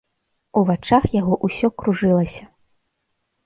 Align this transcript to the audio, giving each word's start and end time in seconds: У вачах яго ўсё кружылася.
У 0.61 0.63
вачах 0.69 1.03
яго 1.21 1.39
ўсё 1.45 1.67
кружылася. 1.85 2.43